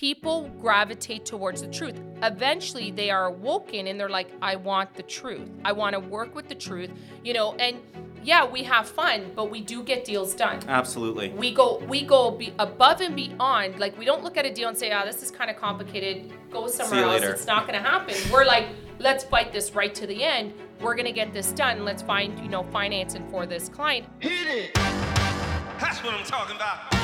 [0.00, 2.00] people gravitate towards the truth.
[2.22, 5.50] Eventually, they are awoken and they're like, I want the truth.
[5.62, 6.88] I want to work with the truth,
[7.22, 7.76] you know, and
[8.24, 10.58] yeah, we have fun, but we do get deals done.
[10.66, 11.28] Absolutely.
[11.28, 13.78] We go we go be above and beyond.
[13.78, 16.32] Like we don't look at a deal and say, "Ah, this is kind of complicated.
[16.50, 17.20] Go somewhere you else.
[17.20, 20.54] later." It's not going to happen." We're like, "Let's fight this right to the end.
[20.80, 21.84] We're going to get this done.
[21.84, 24.74] Let's find, you know, financing for this client." Hit it.
[24.74, 26.94] That's what I'm talking about.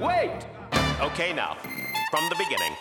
[0.00, 0.46] Wait!
[1.00, 1.56] Okay, now,
[2.12, 2.76] from the beginning.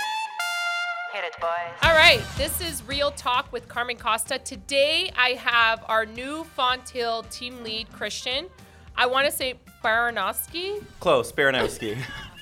[1.13, 1.49] Hit it, boys.
[1.83, 4.39] All right, this is Real Talk with Carmen Costa.
[4.39, 8.47] Today I have our new Fonthill team lead, Christian.
[8.93, 9.53] I want to say
[9.85, 10.83] Baranowski.
[10.99, 11.97] Close, Baranowski.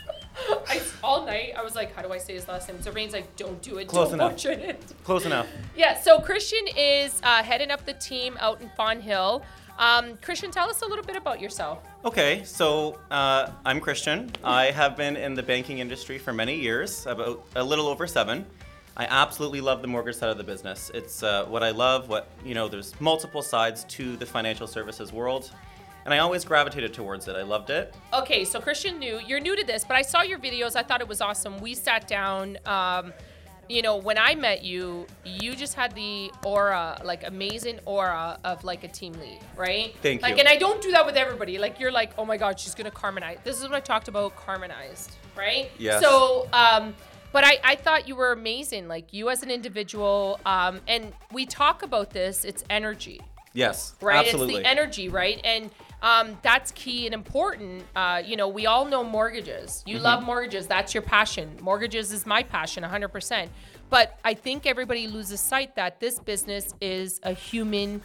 [0.67, 2.81] I, all night I was like, how do I say his last name?
[2.81, 3.87] So Rain's like, don't do it.
[3.87, 4.43] Close don't enough.
[4.47, 4.81] it.
[5.03, 5.45] Close enough.
[5.75, 9.43] Yeah, so Christian is uh, heading up the team out in Fonthill.
[9.79, 11.79] Um, Christian, tell us a little bit about yourself.
[12.03, 14.29] Okay, so uh, I'm Christian.
[14.43, 18.45] I have been in the banking industry for many years, about a little over seven.
[18.97, 20.91] I absolutely love the mortgage side of the business.
[20.93, 22.09] It's uh, what I love.
[22.09, 25.49] What you know, there's multiple sides to the financial services world,
[26.03, 27.37] and I always gravitated towards it.
[27.37, 27.95] I loved it.
[28.13, 30.75] Okay, so Christian knew you're new to this, but I saw your videos.
[30.75, 31.57] I thought it was awesome.
[31.61, 32.57] We sat down.
[32.65, 33.13] Um,
[33.69, 38.63] you know, when I met you, you just had the aura, like amazing aura of
[38.63, 39.95] like a team lead, right?
[40.01, 40.39] Thank like, you.
[40.39, 41.59] and I don't do that with everybody.
[41.59, 43.43] Like, you're like, oh my God, she's gonna Carmenize.
[43.43, 45.69] This is what I talked about, Carmenized, right?
[45.77, 46.01] Yes.
[46.01, 46.95] So, um,
[47.31, 50.39] but I, I thought you were amazing, like you as an individual.
[50.47, 52.43] Um, and we talk about this.
[52.43, 53.21] It's energy,
[53.53, 54.25] Yes, right?
[54.25, 54.55] absolutely.
[54.55, 55.39] It's the energy, right?
[55.43, 55.69] And
[56.01, 57.83] um, that's key and important.
[57.95, 59.83] Uh, you know, we all know mortgages.
[59.85, 60.67] You love mortgages.
[60.67, 61.57] That's your passion.
[61.61, 63.49] Mortgages is my passion, 100%.
[63.89, 68.01] But I think everybody loses sight that this business is a human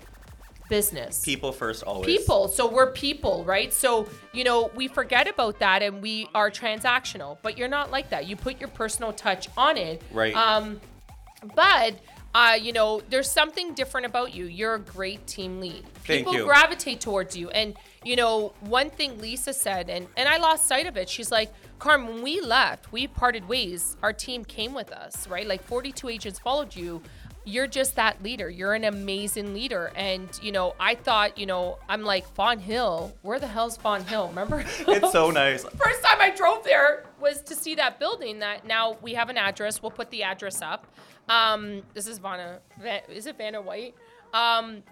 [0.70, 2.06] business People first, always.
[2.06, 2.48] people.
[2.48, 3.73] So we're people, right?
[3.73, 8.08] So, you know, we forget about that and we are transactional, but you're not like
[8.11, 8.27] that.
[8.27, 10.01] You put your personal touch on it.
[10.11, 10.34] Right.
[10.34, 10.81] Um,
[11.55, 11.95] but,
[12.34, 14.46] uh, you know, there's something different about you.
[14.46, 15.84] You're a great team lead.
[16.04, 16.44] Thank People you.
[16.44, 17.48] gravitate towards you.
[17.50, 17.74] And,
[18.05, 21.52] you know, one thing Lisa said, and, and I lost sight of it, she's like,
[21.78, 23.96] Carm, when we left, we parted ways.
[24.02, 25.46] Our team came with us, right?
[25.46, 27.02] Like 42 agents followed you
[27.44, 28.48] you're just that leader.
[28.48, 29.92] You're an amazing leader.
[29.94, 34.28] And, you know, I thought, you know, I'm like, Fonthill, where the hell's Fonthill?
[34.28, 34.64] Remember?
[34.88, 35.62] It's so nice.
[35.77, 39.36] First time I drove there was to see that building that now we have an
[39.36, 39.82] address.
[39.82, 40.86] We'll put the address up.
[41.28, 42.60] Um, this is Vanna.
[43.08, 43.94] Is it Vanna White?
[44.32, 44.82] Um,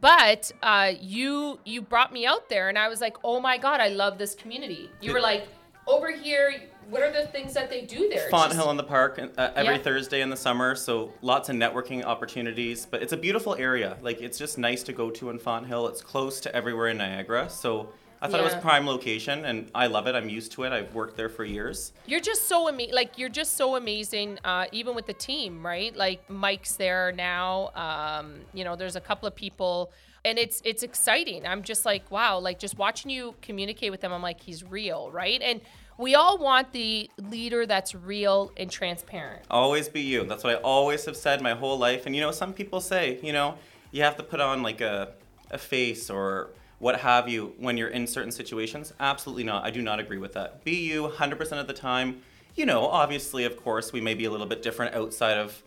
[0.00, 3.80] but uh, you you brought me out there, and I was like, oh my god,
[3.80, 4.90] I love this community.
[5.00, 5.46] You were like,
[5.86, 6.54] over here,
[6.90, 8.28] what are the things that they do there?
[8.30, 9.82] Font just- Hill in the park uh, every Yeah.
[9.82, 12.86] Thursday in the summer, so lots of networking opportunities.
[12.86, 13.96] But it's a beautiful area.
[14.02, 15.88] Like it's just nice to go to in Fonthill.
[15.88, 17.88] It's close to everywhere in Niagara, so
[18.20, 20.14] I thought it was prime location, and I love it.
[20.14, 20.72] I'm used to it.
[20.72, 21.92] I've worked there for years.
[22.06, 22.94] You're just so amazing.
[22.94, 24.38] Like you're just so amazing.
[24.44, 25.94] Uh, even with the team, right?
[25.96, 27.70] Like Mike's there now.
[27.74, 29.90] Um, you know, there's a couple of people,
[30.24, 31.46] and it's it's exciting.
[31.46, 32.38] I'm just like, wow.
[32.38, 35.40] Like just watching you communicate with them, I'm like, he's real, right?
[35.42, 35.60] And
[35.98, 39.44] we all want the leader that's real and transparent.
[39.50, 40.24] Always be you.
[40.24, 42.06] That's what I always have said my whole life.
[42.06, 43.56] And you know, some people say, you know,
[43.90, 45.10] you have to put on like a,
[45.50, 48.92] a face or what have you when you're in certain situations.
[48.98, 49.64] Absolutely not.
[49.64, 50.64] I do not agree with that.
[50.64, 52.22] Be you 100% of the time.
[52.56, 55.62] You know, obviously, of course, we may be a little bit different outside of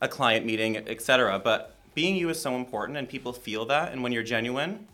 [0.00, 1.38] a client meeting, etc.
[1.38, 3.90] But being you is so important, and people feel that.
[3.92, 4.86] And when you're genuine,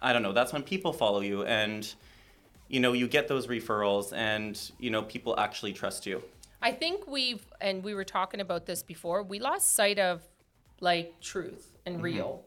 [0.00, 0.32] I don't know.
[0.32, 1.92] That's when people follow you, and
[2.68, 6.22] you know, you get those referrals, and you know, people actually trust you.
[6.62, 9.22] I think we've, and we were talking about this before.
[9.22, 10.22] We lost sight of
[10.80, 12.04] like truth and mm-hmm.
[12.04, 12.44] real,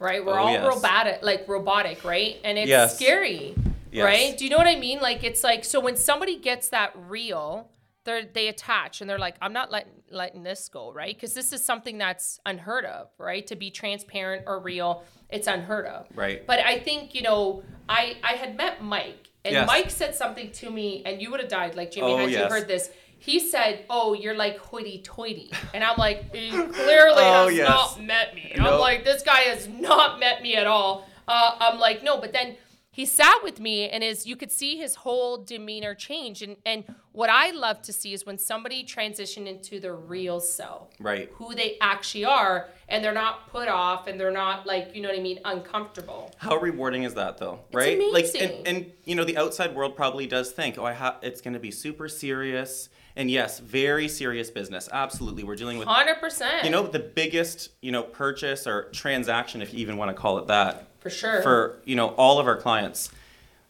[0.00, 0.24] right?
[0.24, 0.74] We're Oh, all yes.
[0.74, 2.38] robotic, like robotic, right?
[2.42, 2.96] And it's Yes.
[2.96, 3.54] scary,
[3.92, 4.04] Yes.
[4.04, 4.36] right?
[4.36, 4.98] Do you know what I mean?
[5.00, 7.68] Like it's like so when somebody gets that real,
[8.04, 11.14] they they attach and they're like, I'm not letting letting this go, right?
[11.14, 13.46] Because this is something that's unheard of, right?
[13.48, 16.46] To be transparent or real, it's unheard of, Right.
[16.46, 19.66] But I think you know, I I had met Mike, and Yes.
[19.66, 22.12] Mike said something to me, and you would have died, like Jimmy.
[22.12, 22.90] Oh, had you heard this?
[23.20, 27.68] He said, "Oh, you're like hoity-toity," and I'm like, "He clearly Oh, has yes.
[27.68, 31.78] not met me." I'm like, "This guy has not met me at all." Uh, I'm
[31.80, 32.56] like, "No," but then
[32.92, 36.42] he sat with me, and his you could see his whole demeanor change.
[36.42, 36.84] And and
[37.18, 41.28] what I love to see is when somebody transition into their real self, Right.
[41.34, 45.08] Who they actually are, and they're not put off, and they're not like you know
[45.08, 46.30] what I mean, uncomfortable.
[46.38, 48.00] How rewarding is that though, right?
[48.12, 51.40] Like and, and you know the outside world probably does think, "Oh, I have it's
[51.40, 54.88] going to be super serious." And yes, very serious business.
[54.92, 55.42] Absolutely.
[55.42, 56.62] We're dealing with Hundred percent.
[56.62, 60.38] you know the biggest, you know, purchase or transaction if you even want to call
[60.38, 61.42] it that for sure.
[61.42, 63.10] for, you know, all of our clients.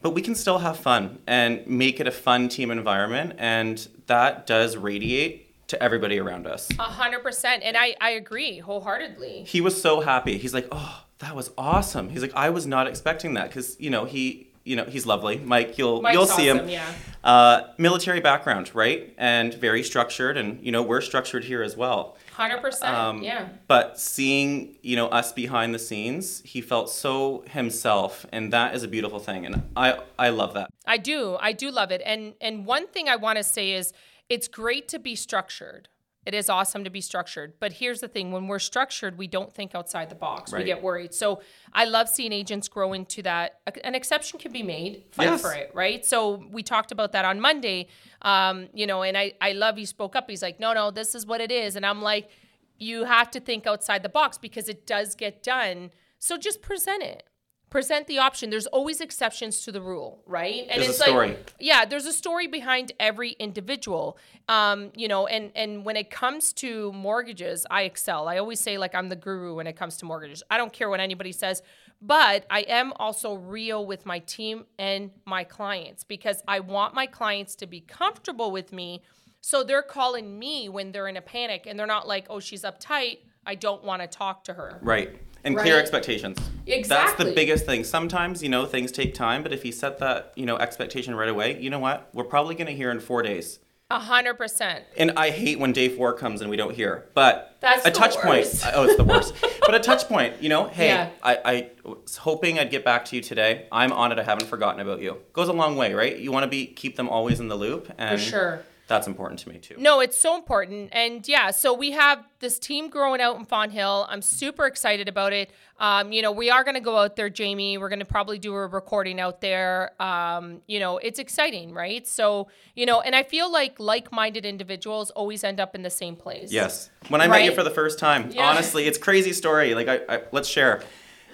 [0.00, 4.46] But we can still have fun and make it a fun team environment, and that
[4.46, 6.68] does radiate to everybody around us.
[6.78, 9.44] A hundred percent, and I I agree wholeheartedly.
[9.46, 10.38] He was so happy.
[10.38, 13.90] He's like, "Oh, that was awesome." He's like, "I was not expecting that because you
[13.90, 15.78] know he." You know he's lovely, Mike.
[15.78, 16.68] You'll Mike's you'll see him.
[16.68, 16.92] yeah.
[17.24, 19.12] Uh, military background, right?
[19.18, 22.16] And very structured, and you know we're structured here as well.
[22.32, 23.48] Hundred percent, Um, yeah.
[23.66, 28.82] But seeing, you know, us behind the scenes, he felt so himself, and that is
[28.84, 30.68] a beautiful thing, and I I love that.
[30.86, 31.36] I do.
[31.40, 32.02] I do love it.
[32.04, 33.92] And and one thing I want to say is
[34.28, 35.88] it's great to be structured.
[36.26, 37.54] It is awesome to be structured.
[37.58, 40.52] But here's the thing, when we're structured, we don't think outside the box.
[40.52, 41.14] We get worried.
[41.14, 41.40] So
[41.72, 43.60] I love seeing agents grow into that.
[43.82, 45.04] An exception can be made.
[45.12, 45.40] Fight Yes.
[45.40, 46.04] for it, right?
[46.04, 47.88] So we talked about that on Monday.
[48.20, 50.28] Um, you know, and I I love he spoke up.
[50.28, 52.28] He's like, "No, no, this is what it is." And I'm like,
[52.76, 57.02] "You have to think outside the box because it does get done." So just present
[57.04, 57.22] it.
[57.70, 58.48] Present the option.
[58.50, 60.66] There's always exceptions to the rule, right?
[60.70, 61.28] And There's a it's story.
[61.28, 64.16] like yeah there's a story behind every individual
[64.48, 68.78] um you know and and when it comes to mortgages i excel i always say
[68.78, 71.62] like i'm the guru when it comes to mortgages i don't care what anybody says
[72.00, 77.06] but i am also real with my team and my clients because i want my
[77.06, 79.02] clients to be comfortable with me
[79.40, 82.62] so they're calling me when they're in a panic and they're not like oh she's
[82.62, 85.10] uptight i don't want to talk to her Right.
[85.44, 86.38] And clear expectations.
[86.66, 86.86] Exactly.
[86.86, 87.84] That's the biggest thing.
[87.84, 91.28] Sometimes, you know, things take time, but if you set that, you know, expectation right
[91.28, 92.08] away, you know what?
[92.12, 93.58] We're probably going to hear in four days.
[93.90, 97.06] a hundred percent And I hate when day four comes and we don't hear.
[97.14, 98.62] But That's a touch worst.
[98.62, 98.72] point.
[98.74, 99.32] Oh, it's the worst.
[99.60, 101.10] but a touch point, you know, hey, Yeah.
[101.22, 103.66] I, I was hoping I'd get back to you today.
[103.72, 104.18] I'm on it.
[104.18, 105.16] I haven't forgotten about you.
[105.32, 106.18] Goes a long way, right?
[106.18, 107.90] You want to be keep them always in the loop.
[107.96, 108.62] And sure.
[108.88, 109.74] That's important to me too.
[109.78, 110.88] No, it's so important.
[110.92, 114.06] And yeah, so we have this team growing out in Fonthill.
[114.08, 115.50] I'm super excited about it.
[115.78, 117.76] Um, you know, we are going to go out there, Jamie.
[117.76, 119.92] We're going to probably do a recording out there.
[120.02, 122.06] Um, you know, it's exciting, right?
[122.08, 125.90] So, you know, and I feel like like minded individuals always end up in the
[125.90, 126.50] same place.
[126.50, 126.88] Yes.
[127.08, 128.48] When I met you for the first time, Yeah.
[128.48, 129.74] honestly, it's crazy story.
[129.74, 130.82] Like I, I let's share.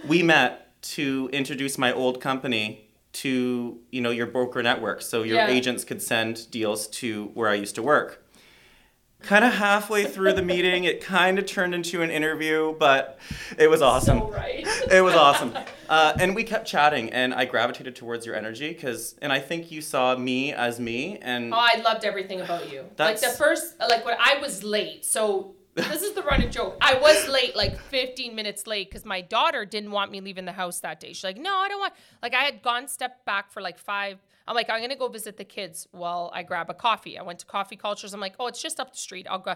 [0.08, 2.83] We met to introduce my old company
[3.14, 5.48] to, you know, your broker network so your Yeah.
[5.48, 8.20] agents could send deals to where I used to work.
[9.22, 13.18] Kind of halfway through the meeting, it kind of turned into an interview, but
[13.56, 14.18] it was awesome.
[14.18, 14.66] So right.
[14.92, 15.54] It was awesome.
[15.88, 19.70] Uh, and we kept chatting, and I gravitated towards your energy because, and I think
[19.70, 22.84] you saw me as me, and Oh, I loved everything about you.
[22.98, 25.06] like the first, like when I was late.
[25.06, 26.76] So this is the running joke.
[26.80, 30.52] I was late, like 15 minutes late, because my daughter didn't want me leaving the
[30.52, 31.08] house that day.
[31.12, 31.92] She's like, "No, I don't want."
[32.22, 34.18] Like I had gone step back for like five.
[34.46, 37.18] I'm like, I'm gonna go visit the kids while I grab a coffee.
[37.18, 38.12] I went to Coffee Cultures.
[38.14, 39.26] I'm like, oh, it's just up the street.
[39.28, 39.54] I'll go.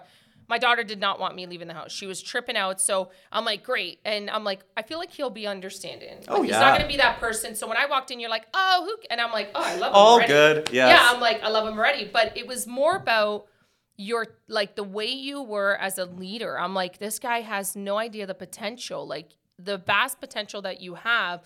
[0.50, 1.92] My daughter did not want me leaving the house.
[1.92, 2.80] She was tripping out.
[2.80, 4.00] So I'm like, great.
[4.06, 6.20] And I'm like, I feel like he'll be understanding.
[6.26, 6.60] Oh, like, Oh, He's yeah.
[6.60, 7.54] not gonna be that person.
[7.54, 8.96] So when I walked in, you're like, oh, who?
[9.10, 10.28] And I'm like, oh, I love him all already.
[10.32, 10.70] good.
[10.72, 10.88] Yes.
[10.98, 12.08] Yeah, I'm like, I love him already.
[12.10, 13.46] But it was more about
[13.98, 16.58] your like the way you were as a leader.
[16.58, 20.94] I'm like, this guy has no idea the potential, like the vast potential that you
[20.94, 21.42] have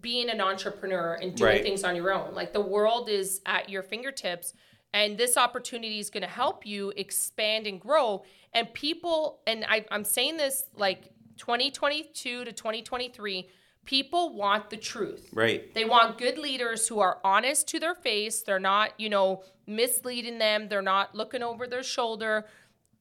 [0.00, 1.62] being an entrepreneur and doing Right.
[1.62, 2.34] things on your own.
[2.34, 4.52] Like the world is at your fingertips
[4.92, 8.22] and this opportunity is going to help you expand and grow
[8.52, 13.48] and people and I, i'm saying this like 2022 to 2023
[13.84, 15.72] people want the truth Right.
[15.74, 18.42] they want good leaders who are honest to their face.
[18.42, 20.68] They're not, you know, misleading them.
[20.68, 22.46] They're not looking over their shoulder.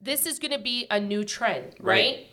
[0.01, 2.15] This is going to be a new trend, right?
[2.15, 2.27] Right.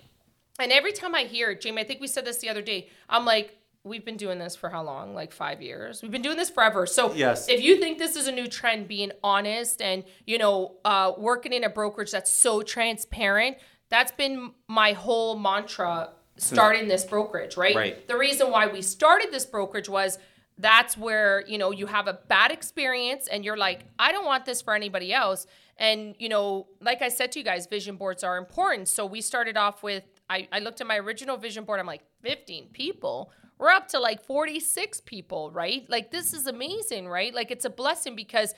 [0.58, 2.88] And every time I hear it, Jamie, I think we said this the other day.
[3.10, 5.14] I'm like, we've been doing this for how long?
[5.14, 6.00] Like five years.
[6.02, 6.86] We've been doing this forever.
[6.86, 7.48] So Yes.
[7.48, 11.52] if you think this is a new trend, being honest and you know, uh, working
[11.52, 13.58] in a brokerage that's so transparent,
[13.90, 17.74] that's been my whole mantra starting this brokerage, right?
[17.74, 18.08] Right.
[18.08, 20.18] The reason why we started this brokerage was
[20.58, 24.44] that's where you know you have a bad experience and you're like i don't want
[24.44, 25.46] this for anybody else.
[25.78, 28.88] And you know like i said to you guys vision boards are important.
[28.88, 32.02] So we started off with i, I looked at my original vision board i'm like
[32.22, 33.30] 15 people?
[33.58, 35.84] We're up to like 46 people right?
[35.88, 37.34] Like this is amazing right?
[37.34, 38.54] Like it's a blessing because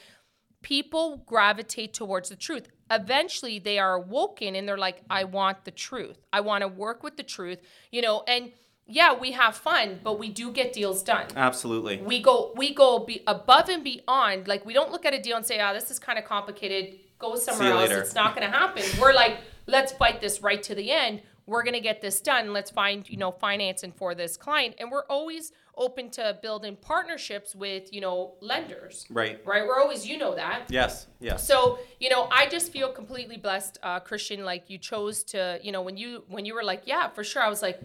[0.63, 2.69] people gravitate towards the truth.
[2.91, 6.19] Eventually, they are awoken and they're like, I want the truth.
[6.33, 7.59] I want to work with the truth,
[7.93, 8.53] you know, and
[8.91, 11.27] yeah, we have fun, but we do get deals done.
[11.37, 11.99] Absolutely.
[11.99, 14.49] We go we go be above and beyond.
[14.49, 16.99] Like we don't look at a deal and say, "Ah, this is kind of complicated.
[17.19, 17.83] Go somewhere else.
[17.83, 21.21] later." It's not going to happen." We're like, "Let's fight this right to the end.
[21.45, 22.55] We're going to get this done.
[22.55, 27.55] Let's find, you know, financing for this client." And we're always open to building partnerships
[27.55, 29.07] with, you know, lenders.
[29.11, 29.41] Right.
[29.47, 29.65] Right?
[29.67, 30.65] We're always, you know that.
[30.69, 31.07] Yes.
[31.21, 31.47] Yes.
[31.47, 34.45] So, you know, I just feel completely blessed, uh, Christian.
[34.45, 37.43] Like you chose to, you know, when you when you were like, yeah, for sure.
[37.43, 37.81] I was like,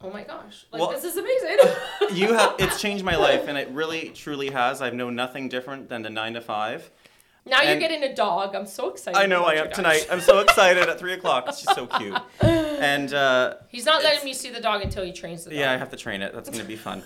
[0.00, 0.64] Oh my gosh.
[0.72, 1.58] Like Well- this is amazing.
[2.12, 4.80] You have it's changed my life, and it really truly has.
[4.80, 6.90] I've known nothing different than the nine to five.
[7.44, 8.54] now you're getting a dog.
[8.54, 9.18] I'm so excited.
[9.18, 10.06] I know I am tonight.
[10.10, 11.46] I'm so excited at three o'clock.
[11.48, 12.16] She's so cute.
[12.80, 15.58] And uh, He's not letting me see the dog until he trains the dog.
[15.58, 16.32] yeah, I have to train it.
[16.34, 17.02] That's gonna be fun.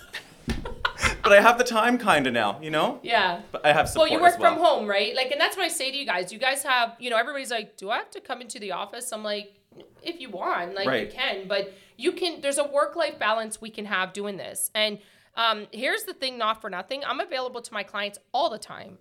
[1.22, 2.98] but I have the time kind of now, you know.
[3.02, 3.40] Yeah.
[3.52, 4.54] But I have support Well, you work well.
[4.54, 5.14] from home, right?
[5.14, 6.32] Like, and that's what I say to you guys.
[6.32, 9.12] You guys have, you know, everybody's like, "Do I have to come into the office?"
[9.12, 9.54] I'm like,
[10.02, 11.10] if you want, like, you Right.
[11.12, 12.40] can, but you can.
[12.40, 14.70] There's a work-life balance we can have doing this.
[14.74, 14.98] And
[15.36, 17.02] um, here's the thing, not for nothing.
[17.06, 18.98] I'm available to my clients all the time.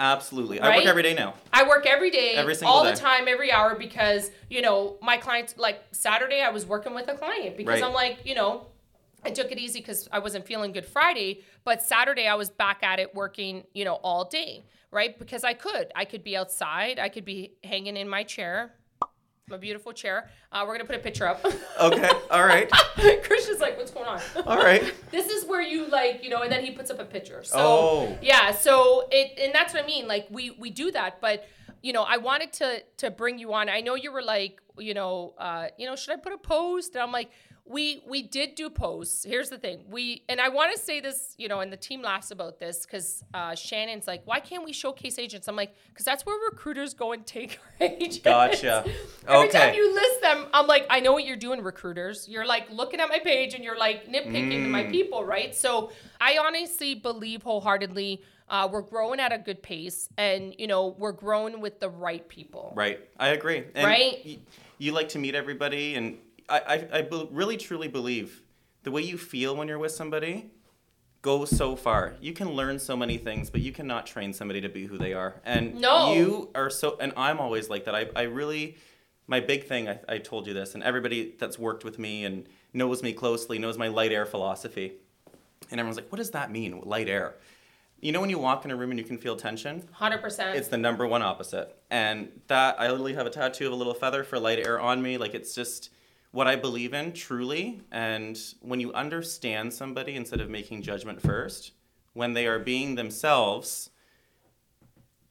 [0.00, 0.58] Absolutely.
[0.58, 0.72] Right?
[0.72, 1.34] I work every day now.
[1.52, 2.92] I work every day, Every single all day.
[2.92, 5.54] the time, every hour because you know my clients.
[5.58, 7.84] Like Saturday, I was working with a client because Right.
[7.84, 8.66] I'm like, you know,
[9.24, 12.82] I took it easy because I wasn't feeling good Friday, but Saturday I was back
[12.82, 15.18] at it working, you know, all day, right?
[15.18, 18.72] Because I could, I could be outside, I could be hanging in my chair,
[19.50, 20.30] my beautiful chair.
[20.52, 21.44] Uh, we're gonna put a picture up.
[21.80, 22.10] Okay.
[22.30, 22.70] All right.
[23.22, 24.20] Christian's like, what's going on?
[24.46, 24.92] All right.
[25.10, 27.58] this is where you like you know and then he puts up a picture so
[27.58, 28.18] Oh.
[28.22, 31.46] yeah so it and that's what i mean like we we do that but
[31.82, 34.94] you know i wanted to to bring you on i know you were like you
[34.94, 37.30] know uh you know should i put a post and i'm like
[37.64, 41.34] we we did do posts here's the thing we and i want to say this
[41.38, 44.72] you know and the team laughs about this because uh shannon's like why can't we
[44.72, 48.84] showcase agents i'm like because that's where recruiters go and take our agents Gotcha.
[49.28, 52.26] Every time you list them, I'm like, I know what you're doing, recruiters.
[52.28, 54.90] You're like looking at my page and you're like nitpicking my Mm.
[54.90, 55.54] people, right?
[55.54, 55.90] So
[56.20, 61.12] I honestly believe wholeheartedly uh, we're growing at a good pace and, you know, we're
[61.12, 62.72] growing with the right people.
[62.74, 62.98] Right.
[63.18, 63.64] I agree.
[63.74, 64.18] And Right?
[64.24, 64.38] y-
[64.78, 66.18] you like to meet everybody, and
[66.50, 66.58] I,
[66.92, 68.42] I, I really truly believe
[68.82, 70.50] the way you feel when you're with somebody
[71.22, 72.14] goes so far.
[72.20, 75.12] You can learn so many things, but you cannot train somebody to be who they
[75.12, 75.40] are.
[75.44, 76.14] And No.
[76.14, 77.94] you are so, and I'm always like that.
[77.94, 78.78] I, I really,
[79.26, 82.46] my big thing, I, I told you this, and everybody that's worked with me and
[82.72, 84.94] knows me closely knows my light air philosophy.
[85.70, 87.34] And everyone's like, what does that mean, light air?
[88.00, 89.86] You know when you walk in a room and you can feel tension?
[90.00, 90.54] 100%.
[90.54, 91.76] It's the number one opposite.
[91.90, 95.02] And that, I literally have a tattoo of a little feather for light air on
[95.02, 95.18] me.
[95.18, 95.90] Like, it's just
[96.32, 97.82] what I believe in, truly.
[97.90, 101.72] And when you understand somebody instead of making judgment first,
[102.12, 103.90] when they are being themselves,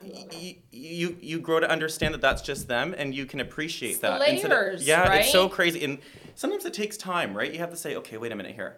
[0.02, 4.00] y- you you grow to understand that that's just them and you can appreciate It's
[4.00, 6.00] that instead of- layers, yeah it's so crazy and
[6.36, 8.78] sometimes it takes time right you have to say okay wait a minute here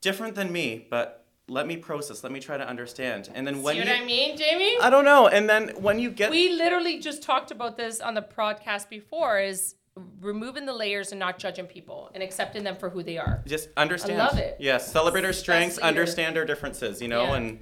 [0.00, 3.74] different than me but let me process let me try to understand and then when
[3.74, 4.74] See you what I mean, Jamie?
[4.80, 5.26] I don't know.
[5.28, 9.38] And then when you get we literally just talked about this on the podcast before
[9.38, 9.74] is
[10.20, 13.42] removing the layers and not judging people and accepting them for who they are.
[13.46, 14.20] just understand.
[14.20, 14.56] I love it.
[14.58, 17.34] Yes, celebrate our strengths, understand our differences, you know, Yeah.
[17.34, 17.58] and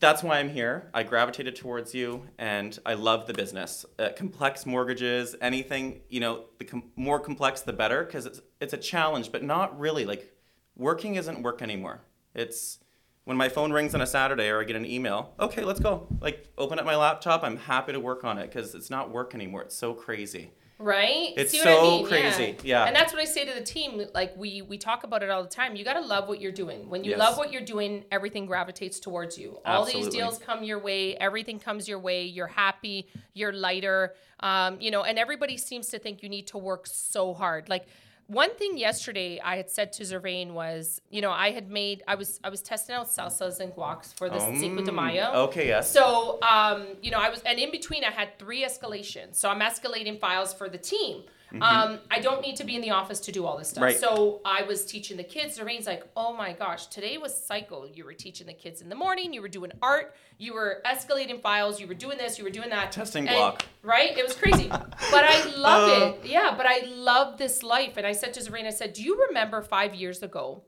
[0.00, 0.90] that's why I'm here.
[0.94, 3.84] I gravitated towards you and I love the business.
[3.98, 8.72] Uh, complex mortgages, anything, you know, the com- more complex the better because it's it's
[8.72, 10.32] a challenge, but not really like
[10.76, 12.02] working isn't work anymore.
[12.34, 12.78] It's
[13.24, 16.06] when my phone rings on a Saturday or I get an email, okay, let's go.
[16.20, 19.34] Like open up my laptop, I'm happy to work on it because it's not work
[19.34, 19.62] anymore.
[19.62, 20.52] It's so crazy.
[20.80, 21.32] Right?
[21.36, 22.06] It's See what I so mean?
[22.06, 22.56] crazy.
[22.62, 22.84] Yeah.
[22.84, 24.00] And that's what I say to the team.
[24.14, 25.74] Like we we talk about it all the time.
[25.74, 26.88] You got to love what you're doing.
[26.88, 27.18] When you Yes.
[27.18, 29.58] love what you're doing, everything gravitates towards you.
[29.64, 31.16] All these deals come your way.
[31.16, 32.24] Everything comes your way.
[32.26, 33.08] You're happy.
[33.34, 34.14] You're lighter.
[34.38, 37.68] Um, you know, and everybody seems to think you need to work so hard.
[37.68, 37.86] Like
[38.28, 42.14] one thing yesterday I had said to Zervain was, you know, I had made I
[42.14, 45.24] was I was testing out salsas and guacs for the Cinco de Mayo.
[45.24, 45.90] Mm, Okay, yes.
[45.90, 49.36] So, um, you know, I was, and in between, I had three escalations.
[49.36, 51.24] So I'm escalating files for the team.
[51.62, 53.82] Um, I don't need to be in the office to do all this stuff.
[53.84, 53.96] Right.
[53.96, 55.58] So I was teaching the kids.
[55.58, 57.86] Lorraine's like, "Oh my gosh, today was cycle.
[57.88, 59.32] You were teaching the kids in the morning.
[59.32, 60.14] You were doing art.
[60.36, 61.80] You were escalating files.
[61.80, 62.36] You were doing this.
[62.38, 62.92] You were doing that.
[62.92, 63.64] Testing And- block.
[63.82, 64.16] Right?
[64.16, 64.68] It was crazy.
[64.68, 66.06] but I love Uh.
[66.22, 66.26] it.
[66.26, 66.54] Yeah.
[66.56, 67.96] But I love this life.
[67.96, 70.64] And I said to Lorraine, I said, "Do you remember five years ago?"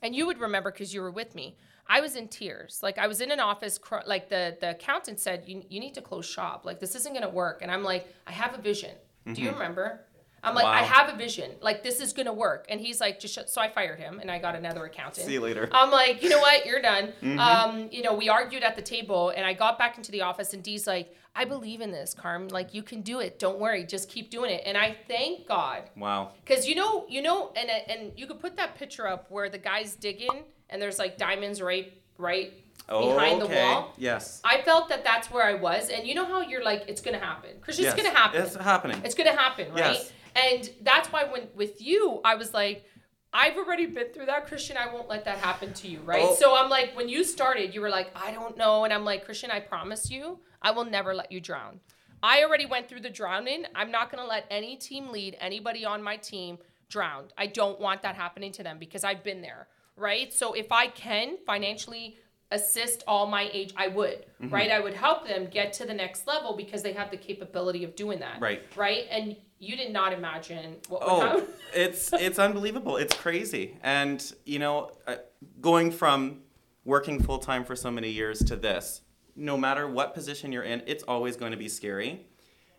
[0.00, 1.56] and you would remember because you were with me
[1.88, 5.18] i was in tears like i was in an office cr- like the the accountant
[5.18, 7.82] said you, you need to close shop like this isn't going to work and i'm
[7.82, 8.94] like i have a vision
[9.34, 10.00] do you remember
[10.42, 13.18] i'm like i have a vision like this is going to work and he's like
[13.18, 13.50] just shut.
[13.50, 15.68] so i fired him and i got another accountant See you later.
[15.72, 16.64] I'm like, you know what?
[16.64, 17.12] You're done.
[17.38, 20.54] Um, you know, we argued at the table, and I got back into the office,
[20.54, 22.48] and Dee's like, I believe in this, Carm.
[22.48, 23.38] Like, you can do it.
[23.38, 23.84] Don't worry.
[23.84, 24.62] Just keep doing it.
[24.64, 26.32] And I thank God wow.
[26.44, 29.58] because you know, you know, and and you could put that picture up where the
[29.58, 32.54] guy's digging and there's like diamonds right, right
[32.86, 33.94] behind the wall.
[33.96, 34.40] Yes.
[34.44, 37.18] I felt that that's where I was, and you know how you're like, it's gonna
[37.18, 37.84] happen, Christian.
[37.84, 37.94] yes.
[37.94, 38.42] It's gonna happen.
[38.42, 39.00] It's happening.
[39.04, 39.94] It's gonna happen, right?
[39.94, 40.12] Yes.
[40.36, 42.84] And that's why when with you, I was like,
[43.32, 44.76] I've already been through that, Christian.
[44.76, 46.22] I won't let that happen to you, right?
[46.24, 46.34] Oh.
[46.34, 49.24] So I'm like, when you started, you were like, I don't know, and I'm like,
[49.24, 51.80] Christian, I promise you, I will never let you drown.
[52.22, 53.64] I already went through the drowning.
[53.74, 56.58] I'm not gonna let any team lead, anybody on my team,
[56.88, 57.32] drowned.
[57.36, 60.32] I don't want that happening to them because I've been there, right?
[60.32, 62.16] So if I can financially
[62.50, 64.54] assist all my age, I would, Mm-hmm.
[64.54, 64.70] right?
[64.70, 67.96] I would help them get to the next level because they have the capability of
[67.96, 68.40] doing that.
[68.40, 68.62] Right.
[68.76, 69.04] Right?
[69.10, 71.44] And you did not imagine what would Oh, happen.
[71.74, 72.96] it's it's unbelievable.
[72.96, 73.76] It's crazy.
[73.82, 75.16] And you know, uh,
[75.60, 76.40] going from
[76.84, 79.02] working full time for so many years to this,
[79.34, 82.26] no matter what position you're in, it's always going to be scary.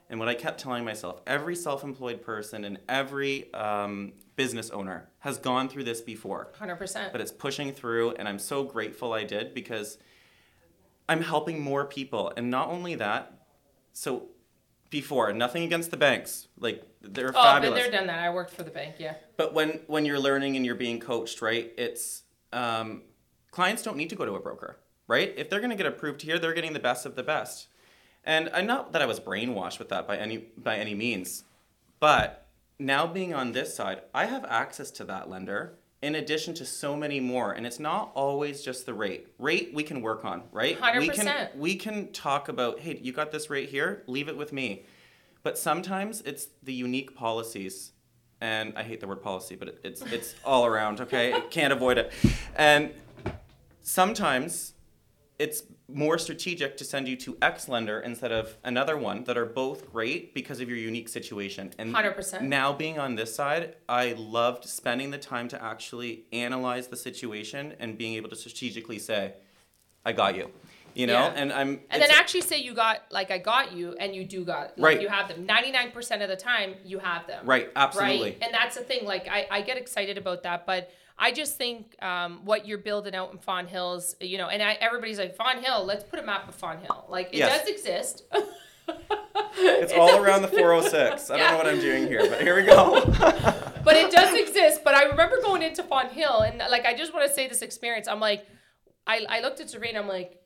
[0.10, 5.38] And what I kept telling myself, every self-employed person and every um, business owner has
[5.38, 6.48] gone through this before.
[6.62, 7.12] 100%.
[7.12, 9.98] but it's pushing through and i'm so grateful i did because
[11.10, 13.34] i'm helping more people and not only that
[13.92, 14.30] so
[14.90, 18.20] before nothing against the banks like they're oh, fabulous there, done that.
[18.20, 19.16] I worked for the bank, yeah.
[19.36, 22.24] but when when you're learning and you're being coached right it's
[22.54, 23.02] um,
[23.52, 26.22] clients don't need to go to a broker right if they're going to get approved
[26.22, 27.68] here they're getting the best of the best
[28.30, 30.38] and i'm not that i was brainwashed with that by any
[30.70, 31.44] by any means
[32.00, 36.66] but now being on this side i have access to that lender in addition to
[36.66, 37.52] so many more.
[37.52, 39.28] And it's not always just the rate.
[39.38, 40.78] Rate we can work on right?
[40.98, 41.56] We can 100%.
[41.58, 44.84] we can talk about hey you got this rate here leave it with me.
[45.44, 47.92] But sometimes it's the unique policies
[48.42, 51.44] and i hate the word policy but it, it's it's all around okay?
[51.50, 52.14] Can't avoid it.
[52.56, 52.92] And
[53.82, 54.74] sometimes
[55.38, 59.46] it's more strategic to send you to X lender instead of another one that are
[59.46, 61.72] both great because of your unique situation.
[61.78, 62.42] And 100%.
[62.42, 67.74] now being on this side, I loved spending the time to actually analyze the situation
[67.80, 69.34] and being able to strategically say,
[70.06, 70.52] I got you.
[70.96, 71.34] You know, Yeah.
[71.36, 74.44] and I'm And then actually say you got like I got you and you do
[74.44, 75.02] got like Right.
[75.02, 75.46] you have them.
[75.46, 77.46] 99% of the time you have them.
[77.46, 78.32] Right, absolutely.
[78.32, 78.38] Right?
[78.42, 80.92] And that's the thing like I I get excited about that but
[81.22, 84.74] I just think um, what you're building out in Fawn Hills, you know, and I,
[84.80, 87.06] everybody's like Fonthill, let's put a map of Fonthill.
[87.10, 87.60] Like it Yes.
[87.60, 88.24] does exist.
[89.58, 91.30] it's all around the 406.
[91.30, 91.52] I don't Yeah.
[91.52, 93.04] know what I'm doing here, but here we go.
[93.84, 94.82] but it does exist.
[94.84, 98.08] But I remember going into Fonthill, and like I just want to say this experience.
[98.08, 98.46] I'm like,
[99.06, 100.00] I, I looked at Serena.
[100.00, 100.42] I'm like,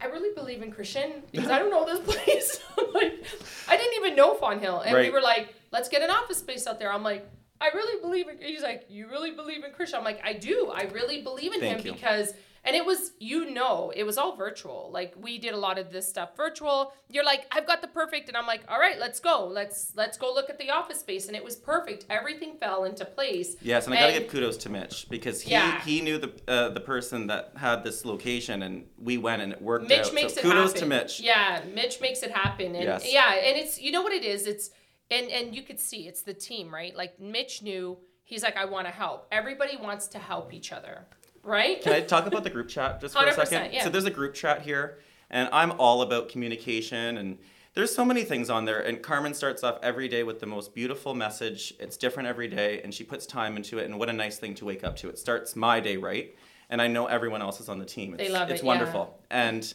[0.00, 2.60] I really believe in Christian because I don't know this place.
[2.78, 3.24] I'm like,
[3.68, 6.78] I didn't even know Fonthill, and we were like, let's get an office space out
[6.78, 6.92] there.
[6.92, 7.28] I'm like,
[7.60, 8.38] I really believe in.
[8.40, 9.98] He's like, you really believe in Christian?
[9.98, 10.70] I'm like, I do.
[10.74, 11.92] I really believe in Thank him you.
[11.92, 12.34] because.
[12.64, 14.90] And it was, you know, it was all virtual.
[14.92, 16.92] Like we did a lot of this stuff virtual.
[17.08, 19.46] You're like, I've got the perfect, and I'm like, all right, let's go.
[19.46, 22.06] Let's let's go look at the office space, and it was perfect.
[22.10, 23.54] Everything fell into place.
[23.62, 25.80] Yes, and I gotta give kudos to Mitch because he Yeah.
[25.82, 29.62] he knew the uh, the person that had this location, and we went and it
[29.62, 30.14] worked Mitch out.
[30.14, 30.80] makes so it kudos happen.
[30.80, 31.20] to Mitch.
[31.20, 32.74] Yeah, Mitch makes it happen.
[32.74, 33.06] And Yes.
[33.12, 34.44] yeah, and it's you know what it is?
[34.48, 34.70] It's
[35.10, 36.94] and and you could see it's the team, right?
[36.94, 39.26] Like Mitch knew he's like, I want to help.
[39.30, 41.06] Everybody wants to help each other.
[41.42, 41.80] Right?
[41.80, 43.72] Can I talk about the group chat just for a second?
[43.72, 43.84] yeah.
[43.84, 44.98] So there's a group chat here,
[45.30, 47.38] and I'm all about communication and.
[47.74, 50.74] There's so many things on there, and Carmen starts off every day with the most
[50.74, 51.74] beautiful message.
[51.78, 53.84] It's different every day, and she puts time into it.
[53.84, 55.10] And what a nice thing to wake up to!
[55.10, 56.34] It starts my day right,
[56.70, 58.14] and I know everyone else is on the team.
[58.14, 58.68] It's, They love It's it, yeah.
[58.68, 59.74] wonderful, and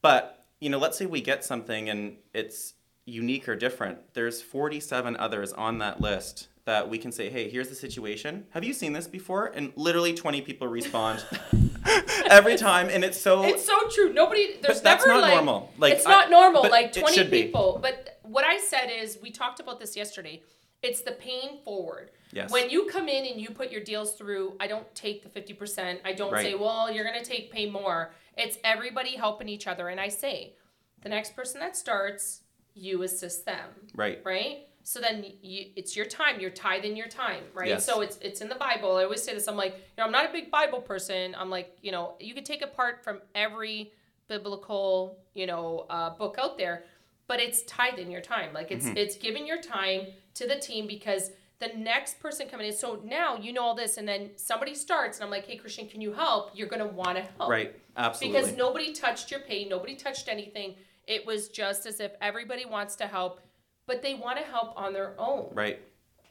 [0.00, 2.74] but you know, let's say we get something and it's
[3.06, 3.98] unique or different.
[4.14, 8.46] There's 47 others on that list that we can say, hey, here's the situation.
[8.50, 9.46] Have you seen this before?
[9.54, 11.22] And literally 20 people respond
[12.30, 13.42] every time, and it's so.
[13.44, 14.12] It's so true.
[14.12, 15.72] Nobody there's that's never not like normal.
[15.78, 16.62] Like, it's I- not normal.
[16.62, 17.44] Like it 20 should be.
[17.44, 17.78] people.
[17.82, 20.42] But what I said is we talked about this yesterday.
[20.82, 22.10] It's the paying forward.
[22.32, 22.50] Yes.
[22.50, 25.98] When you come in and you put your deals through, I don't take the 50%.
[26.04, 26.44] I don't Right.
[26.44, 30.08] say, "Well, you're going to take pay more." It's everybody helping each other and I
[30.08, 30.54] say,
[31.02, 32.40] the next person that starts,
[32.74, 33.68] you assist them.
[33.94, 34.20] Right.
[34.24, 34.66] Right?
[34.82, 36.40] So then you, it's your time.
[36.40, 37.68] You're tithing your time, right?
[37.68, 37.86] Yes.
[37.86, 38.96] So it's it's in the Bible.
[38.96, 39.48] I always say this.
[39.48, 41.34] I'm like, you know, I'm not a big Bible person.
[41.38, 43.92] I'm like, you know, you could take apart from every
[44.28, 46.84] biblical, you know, uh, book out there,
[47.26, 48.52] but it's tithing your time.
[48.52, 48.96] Like it's Mm-hmm.
[48.98, 50.02] it's giving your time
[50.34, 52.72] to the team because the next person coming in.
[52.74, 55.88] So now you know all this, and then somebody starts, and I'm like, hey, Christian,
[55.88, 56.50] can you help?
[56.54, 57.74] You're gonna want to help, Right.
[57.96, 58.38] Absolutely.
[58.40, 60.74] because nobody touched your pay, nobody touched anything.
[61.06, 63.40] It was just as if everybody wants to help,
[63.86, 65.50] but they want to help on their own.
[65.54, 65.80] right.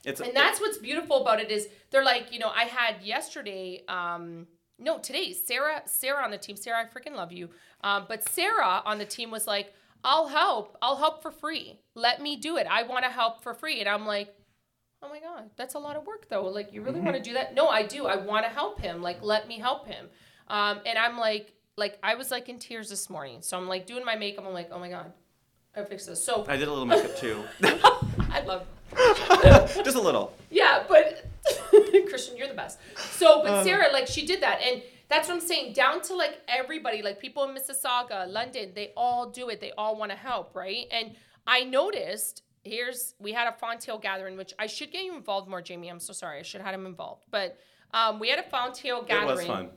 [0.05, 3.83] It's And that's what's beautiful about it is they're like, you know, I had yesterday,
[3.88, 7.49] um, no, today, Sarah, Sarah on the team, Sarah, I freaking love you.
[7.81, 10.77] Um, but Sarah on the team was like, I'll help.
[10.81, 11.79] I'll help for free.
[11.95, 12.67] Let me do it.
[12.69, 13.79] I want to help for free.
[13.79, 14.36] And I'm like,
[15.01, 16.47] oh my God, that's a lot of work though.
[16.47, 17.55] Like, you really want to do that?
[17.55, 18.05] No, I do.
[18.05, 19.01] I want to help him.
[19.01, 20.07] Like, let me help him.
[20.49, 23.41] Um, and I'm like, like, I was like in tears this morning.
[23.41, 24.45] So I'm like doing my makeup.
[24.47, 25.12] I'm like, oh my God,
[25.75, 26.23] I fixed this.
[26.23, 27.43] So I did a little makeup too.
[28.31, 28.65] I love
[29.83, 30.33] just a little.
[30.51, 31.25] yeah, but
[32.09, 32.79] Christian, you're the best.
[32.97, 35.73] So, but Sarah, like, she did that, and that's what I'm saying.
[35.73, 39.59] Down to like everybody, like people in Mississauga, London, they all do it.
[39.59, 40.86] They all want to help, right?
[40.91, 41.15] And
[41.47, 45.62] I noticed here's we had a Fonthill gathering, which I should get you involved more,
[45.62, 45.89] Jamie.
[45.89, 46.39] I'm so sorry.
[46.39, 47.25] I should have had him involved.
[47.31, 47.57] But
[47.93, 49.36] um, we had a Fonthill It gathering.
[49.38, 49.69] was fun.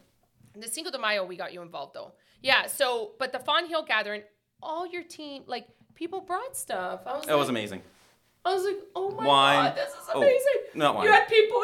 [0.61, 2.13] The Cinco de Mayo, we got you involved though.
[2.43, 2.67] Yeah.
[2.67, 4.23] So, but the Fonthill gathering,
[4.63, 7.01] all your team, like people brought stuff.
[7.07, 7.83] I was It like, was amazing.
[8.45, 9.65] I was like, oh my Wine.
[9.65, 10.63] god, this is Oh, amazing.
[10.75, 11.05] not wine.
[11.07, 11.63] You had people,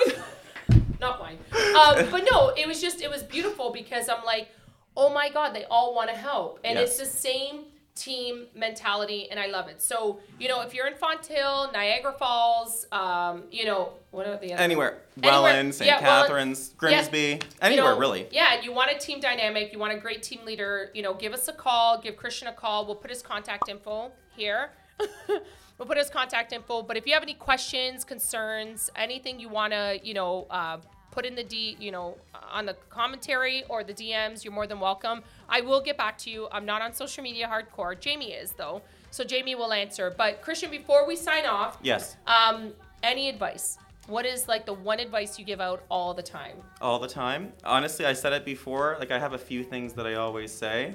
[1.00, 1.38] not wine.
[1.52, 4.48] Um, but no, it was just, it was beautiful because I'm like,
[4.96, 9.38] oh my god, they all want to help, and it's the same team mentality, and
[9.38, 9.83] I love it.
[9.83, 14.55] So you know, if you're in Fonthill, Niagara Falls, um, you know, what are the
[14.55, 14.98] other Anywhere.
[15.22, 15.87] Welland, St.
[15.87, 16.26] Yeah, Welland.
[16.28, 16.78] Catharines, Yeah.
[16.78, 18.28] Grimsby, you anywhere know, really.
[18.31, 21.14] Yeah, and you want a team dynamic, you want a great team leader, you know,
[21.14, 22.87] give us a call, give Christian a call.
[22.87, 24.70] We'll put his contact info here.
[25.28, 26.83] we'll put his contact info.
[26.83, 30.78] But if you have any questions, concerns, anything you want to, you know, uh,
[31.12, 32.16] put in the D, you know,
[32.51, 35.22] on the commentary or the DMs, you're more than welcome.
[35.48, 36.48] I will get back to you.
[36.51, 37.98] I'm not on social media hardcore.
[38.01, 40.12] Jamie is though, so Jamie will answer.
[40.16, 42.16] But Christian, before we sign off, Yes.
[42.27, 42.72] um,
[43.05, 43.79] any advice?
[44.09, 46.57] What is like the one advice you give out all the time?
[46.81, 47.53] all the time.
[47.62, 48.96] Honestly, I said it before.
[48.98, 50.94] Like I have a few things that I always say,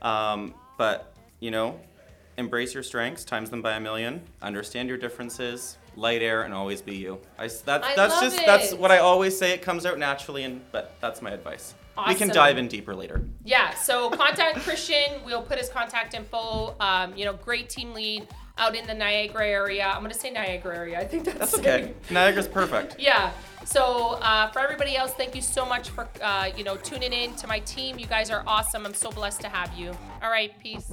[0.00, 1.78] um, but you know,
[2.38, 4.22] embrace your strengths, times them by a million.
[4.40, 7.18] Understand your differences, light air, and always be you.
[7.38, 8.78] I that's I that's love just that's it.
[8.78, 9.52] what I always say.
[9.52, 11.74] It comes out naturally, and but that's my advice.
[12.06, 13.22] We can dive in deeper later.
[13.44, 15.20] Yeah, so contact Christian.
[15.24, 16.76] We'll put his contact info.
[16.78, 19.86] Um, you know, great team lead out in the Niagara area.
[19.86, 20.98] I'm gonna say Niagara area.
[20.98, 21.94] I think that's, That's okay.
[22.10, 22.96] Niagara's perfect.
[22.98, 23.32] Yeah.
[23.64, 27.34] So uh, for everybody else, thank you so much for uh, you know tuning in
[27.36, 27.98] to my team.
[27.98, 28.86] You guys are awesome.
[28.86, 29.92] I'm so blessed to have you.
[30.22, 30.90] All right, peace.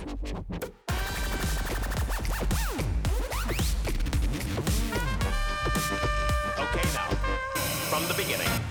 [8.07, 8.64] the beginning.